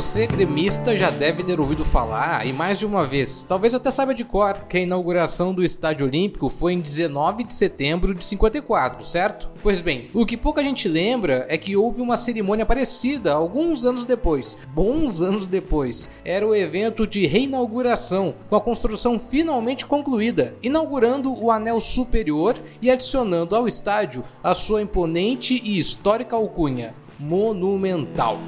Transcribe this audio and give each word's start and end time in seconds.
Você, 0.00 0.26
gremista, 0.26 0.96
já 0.96 1.10
deve 1.10 1.44
ter 1.44 1.60
ouvido 1.60 1.84
falar, 1.84 2.46
e 2.46 2.54
mais 2.54 2.78
de 2.78 2.86
uma 2.86 3.04
vez, 3.04 3.44
talvez 3.46 3.74
até 3.74 3.90
saiba 3.90 4.14
de 4.14 4.24
cor, 4.24 4.64
que 4.66 4.78
a 4.78 4.80
inauguração 4.80 5.52
do 5.52 5.62
Estádio 5.62 6.06
Olímpico 6.06 6.48
foi 6.48 6.72
em 6.72 6.80
19 6.80 7.44
de 7.44 7.52
setembro 7.52 8.14
de 8.14 8.24
54, 8.24 9.04
certo? 9.04 9.50
Pois 9.62 9.82
bem, 9.82 10.08
o 10.14 10.24
que 10.24 10.38
pouca 10.38 10.64
gente 10.64 10.88
lembra 10.88 11.44
é 11.50 11.58
que 11.58 11.76
houve 11.76 12.00
uma 12.00 12.16
cerimônia 12.16 12.64
parecida 12.64 13.34
alguns 13.34 13.84
anos 13.84 14.06
depois, 14.06 14.56
bons 14.72 15.20
anos 15.20 15.46
depois. 15.46 16.08
Era 16.24 16.46
o 16.46 16.54
evento 16.54 17.06
de 17.06 17.26
reinauguração, 17.26 18.34
com 18.48 18.56
a 18.56 18.60
construção 18.60 19.18
finalmente 19.18 19.84
concluída, 19.84 20.56
inaugurando 20.62 21.30
o 21.38 21.50
anel 21.50 21.78
superior 21.78 22.56
e 22.80 22.90
adicionando 22.90 23.54
ao 23.54 23.68
estádio 23.68 24.24
a 24.42 24.54
sua 24.54 24.80
imponente 24.80 25.60
e 25.62 25.76
histórica 25.76 26.36
alcunha, 26.36 26.94
Monumental. 27.18 28.38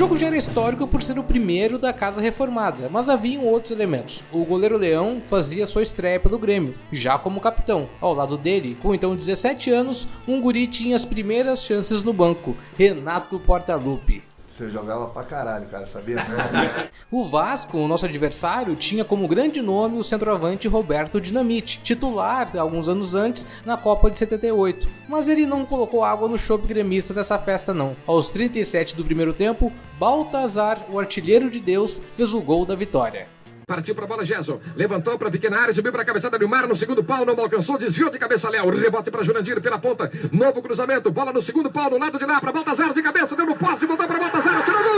Jogo 0.00 0.16
já 0.16 0.28
era 0.28 0.36
histórico 0.38 0.86
por 0.86 1.02
ser 1.02 1.18
o 1.18 1.22
primeiro 1.22 1.78
da 1.78 1.92
casa 1.92 2.22
reformada, 2.22 2.88
mas 2.88 3.06
haviam 3.06 3.44
outros 3.44 3.70
elementos. 3.70 4.24
O 4.32 4.46
goleiro 4.46 4.78
Leão 4.78 5.20
fazia 5.26 5.66
sua 5.66 5.82
estreia 5.82 6.18
pelo 6.18 6.38
Grêmio, 6.38 6.74
já 6.90 7.18
como 7.18 7.38
capitão. 7.38 7.86
Ao 8.00 8.14
lado 8.14 8.38
dele, 8.38 8.78
com 8.80 8.94
então 8.94 9.14
17 9.14 9.70
anos, 9.70 10.08
um 10.26 10.40
guri 10.40 10.66
tinha 10.66 10.96
as 10.96 11.04
primeiras 11.04 11.62
chances 11.62 12.02
no 12.02 12.14
banco, 12.14 12.56
Renato 12.78 13.38
Portaluppi. 13.40 14.29
Você 14.60 14.68
jogava 14.68 15.06
pra 15.06 15.24
caralho, 15.24 15.66
cara, 15.68 15.86
sabia? 15.86 16.18
o 17.10 17.24
Vasco, 17.24 17.78
o 17.78 17.88
nosso 17.88 18.04
adversário, 18.04 18.76
tinha 18.76 19.06
como 19.06 19.26
grande 19.26 19.62
nome 19.62 19.98
o 19.98 20.04
centroavante 20.04 20.68
Roberto 20.68 21.18
Dinamite, 21.18 21.80
titular 21.82 22.54
alguns 22.58 22.86
anos 22.86 23.14
antes 23.14 23.46
na 23.64 23.78
Copa 23.78 24.10
de 24.10 24.18
78. 24.18 24.86
Mas 25.08 25.28
ele 25.28 25.46
não 25.46 25.64
colocou 25.64 26.04
água 26.04 26.28
no 26.28 26.36
chope 26.36 26.68
gremista 26.68 27.14
dessa 27.14 27.38
festa 27.38 27.72
não. 27.72 27.96
Aos 28.06 28.28
37 28.28 28.94
do 28.94 29.02
primeiro 29.02 29.32
tempo, 29.32 29.72
Baltazar, 29.98 30.84
o 30.90 30.98
artilheiro 30.98 31.50
de 31.50 31.58
Deus, 31.58 31.98
fez 32.14 32.34
o 32.34 32.42
gol 32.42 32.66
da 32.66 32.74
vitória. 32.74 33.39
Partiu 33.70 33.94
para 33.94 34.04
a 34.04 34.08
bola 34.08 34.24
Gerson. 34.24 34.58
Levantou 34.74 35.16
para 35.16 35.28
a 35.28 35.30
pequena 35.30 35.60
área, 35.60 35.72
subiu 35.72 35.92
para 35.92 36.02
a 36.02 36.04
cabeçada 36.04 36.36
do 36.36 36.48
Mar 36.48 36.66
no 36.66 36.74
segundo 36.74 37.04
pau, 37.04 37.24
não 37.24 37.38
alcançou, 37.38 37.78
desviou 37.78 38.10
de 38.10 38.18
cabeça 38.18 38.50
Léo. 38.50 38.68
Rebote 38.68 39.12
para 39.12 39.22
Jurandir 39.22 39.60
pela 39.60 39.78
ponta. 39.78 40.10
Novo 40.32 40.60
cruzamento. 40.60 41.08
Bola 41.12 41.32
no 41.32 41.40
segundo 41.40 41.70
pau, 41.70 41.88
no 41.88 41.96
lado 41.96 42.18
de 42.18 42.26
lá 42.26 42.40
para 42.40 42.50
Baltazar 42.50 42.92
de 42.92 43.00
cabeça, 43.00 43.36
deu 43.36 43.46
no 43.46 43.54
poste, 43.54 43.86
voltou 43.86 44.08
para 44.08 44.18
Baltazar, 44.18 44.64
tirou 44.64 44.82
gol! 44.82 44.90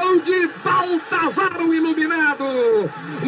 Gol 0.00 0.20
de 0.20 0.48
Baltazar, 0.64 1.60
o 1.60 1.74
iluminado, 1.74 2.44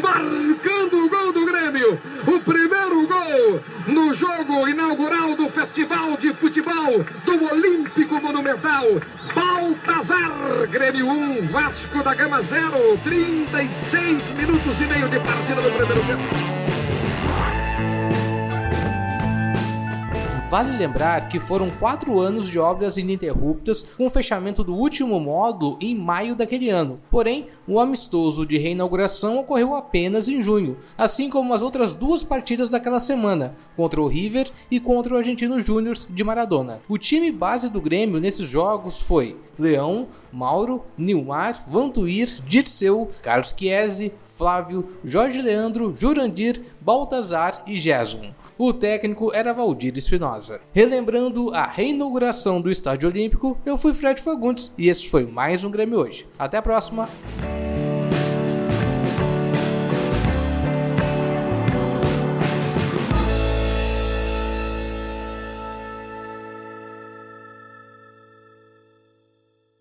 marcando 0.02 1.04
o 1.04 1.08
gol 1.10 1.32
do 1.34 1.44
Grêmio. 1.44 2.00
O 2.28 2.40
primeiro 2.40 3.06
gol 3.06 3.60
no 3.88 4.14
jogo 4.14 4.66
inaugural 4.68 5.36
do 5.36 5.50
Festival 5.50 6.16
de 6.16 6.32
Futebol 6.32 7.04
do 7.26 7.44
Olímpico 7.52 7.81
Monumental. 8.22 9.00
Baltazar, 9.34 10.66
Grêmio 10.70 11.06
1, 11.06 11.48
Vasco 11.48 12.02
da 12.02 12.14
Gama 12.14 12.42
0, 12.42 12.98
36 13.04 14.28
minutos 14.30 14.80
e 14.80 14.86
meio 14.86 15.08
de 15.08 15.20
partida 15.20 15.60
do 15.60 15.70
primeiro 15.70 16.02
tempo. 16.06 16.61
Vale 20.52 20.76
lembrar 20.76 21.30
que 21.30 21.40
foram 21.40 21.70
quatro 21.70 22.20
anos 22.20 22.46
de 22.46 22.58
obras 22.58 22.98
ininterruptas, 22.98 23.86
com 23.96 24.04
o 24.04 24.10
fechamento 24.10 24.62
do 24.62 24.74
último 24.74 25.18
módulo 25.18 25.78
em 25.80 25.94
maio 25.94 26.36
daquele 26.36 26.68
ano. 26.68 27.00
Porém, 27.10 27.46
o 27.66 27.80
amistoso 27.80 28.44
de 28.44 28.58
reinauguração 28.58 29.38
ocorreu 29.38 29.74
apenas 29.74 30.28
em 30.28 30.42
junho, 30.42 30.76
assim 30.98 31.30
como 31.30 31.54
as 31.54 31.62
outras 31.62 31.94
duas 31.94 32.22
partidas 32.22 32.68
daquela 32.68 33.00
semana, 33.00 33.56
contra 33.74 33.98
o 33.98 34.06
River 34.06 34.50
e 34.70 34.78
contra 34.78 35.14
o 35.14 35.16
Argentino 35.16 35.58
Júnior 35.58 35.96
de 36.10 36.22
Maradona. 36.22 36.82
O 36.86 36.98
time 36.98 37.32
base 37.32 37.70
do 37.70 37.80
Grêmio 37.80 38.20
nesses 38.20 38.46
jogos 38.46 39.00
foi 39.00 39.38
Leão, 39.58 40.08
Mauro, 40.30 40.82
Nilmar, 40.98 41.64
Vantuir, 41.66 42.42
Dirceu, 42.46 43.10
Carlos 43.22 43.54
Chiesi, 43.56 44.12
Flávio, 44.36 44.88
Jorge 45.04 45.40
Leandro, 45.40 45.94
Jurandir, 45.94 46.62
Baltazar 46.80 47.62
e 47.66 47.78
Jason. 47.78 48.32
O 48.58 48.72
técnico 48.72 49.32
era 49.34 49.52
Valdir 49.52 49.96
Espinosa. 49.96 50.60
Relembrando 50.72 51.52
a 51.54 51.66
reinauguração 51.66 52.60
do 52.60 52.70
Estádio 52.70 53.08
Olímpico, 53.08 53.58
eu 53.64 53.76
fui 53.76 53.94
Fred 53.94 54.20
Fagundes 54.20 54.72
e 54.78 54.88
esse 54.88 55.08
foi 55.08 55.26
mais 55.26 55.64
um 55.64 55.70
Grêmio 55.70 55.98
hoje. 55.98 56.26
Até 56.38 56.58
a 56.58 56.62
próxima! 56.62 57.08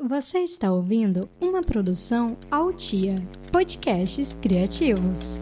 Você 0.03 0.39
está 0.39 0.71
ouvindo 0.71 1.29
uma 1.39 1.61
produção 1.61 2.35
Altia, 2.49 3.13
podcasts 3.51 4.33
criativos. 4.41 5.39